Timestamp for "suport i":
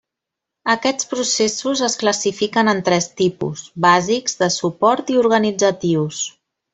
4.59-5.23